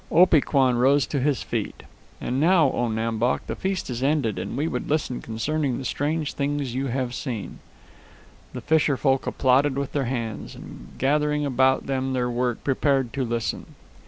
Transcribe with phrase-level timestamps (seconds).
[0.11, 1.83] Opee Kwan rose to his feet.
[2.19, 5.85] "And now, O Nam Bok, the feast is ended, and we would listen concerning the
[5.85, 7.59] strange things you have seen."
[8.53, 13.75] The fisherfolk applauded with their hands, and gathering about them their work, prepared to listen.